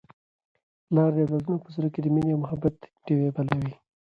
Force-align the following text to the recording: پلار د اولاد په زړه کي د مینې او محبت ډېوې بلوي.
پلار 0.87 1.11
د 1.15 1.17
اولاد 1.23 1.59
په 1.63 1.69
زړه 1.75 1.87
کي 1.93 1.99
د 2.01 2.07
مینې 2.13 2.31
او 2.35 2.41
محبت 2.43 2.75
ډېوې 3.05 3.29
بلوي. 3.35 3.73